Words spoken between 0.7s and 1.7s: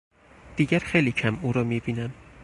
خیلی کم او را